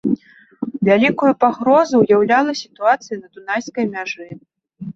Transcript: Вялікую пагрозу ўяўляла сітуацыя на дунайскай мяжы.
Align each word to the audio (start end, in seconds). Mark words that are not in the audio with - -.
Вялікую 0.89 1.33
пагрозу 1.45 1.95
ўяўляла 2.01 2.57
сітуацыя 2.63 3.15
на 3.21 3.25
дунайскай 3.35 3.85
мяжы. 3.95 4.27